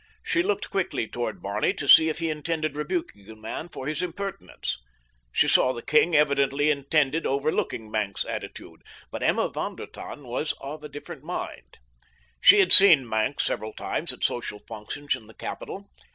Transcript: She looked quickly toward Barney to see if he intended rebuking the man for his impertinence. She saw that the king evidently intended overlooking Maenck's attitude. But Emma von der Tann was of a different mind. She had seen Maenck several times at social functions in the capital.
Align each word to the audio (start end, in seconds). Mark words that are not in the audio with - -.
She 0.23 0.41
looked 0.41 0.71
quickly 0.71 1.07
toward 1.07 1.43
Barney 1.43 1.73
to 1.75 1.87
see 1.87 2.09
if 2.09 2.17
he 2.17 2.31
intended 2.31 2.75
rebuking 2.75 3.25
the 3.25 3.35
man 3.35 3.69
for 3.69 3.85
his 3.85 4.01
impertinence. 4.01 4.79
She 5.31 5.47
saw 5.47 5.73
that 5.73 5.85
the 5.85 5.91
king 5.91 6.15
evidently 6.15 6.71
intended 6.71 7.27
overlooking 7.27 7.91
Maenck's 7.91 8.25
attitude. 8.25 8.81
But 9.11 9.21
Emma 9.21 9.47
von 9.49 9.75
der 9.75 9.85
Tann 9.85 10.23
was 10.23 10.53
of 10.59 10.83
a 10.83 10.89
different 10.89 11.23
mind. 11.23 11.77
She 12.41 12.61
had 12.61 12.73
seen 12.73 13.07
Maenck 13.07 13.39
several 13.39 13.73
times 13.73 14.11
at 14.11 14.23
social 14.23 14.57
functions 14.67 15.13
in 15.13 15.27
the 15.27 15.35
capital. 15.35 15.87